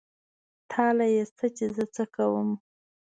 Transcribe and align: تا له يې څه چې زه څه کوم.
تا 0.71 0.85
له 0.97 1.05
يې 1.15 1.23
څه 1.37 1.45
چې 1.57 1.65
زه 1.75 1.83
څه 1.95 2.03
کوم. 2.15 2.49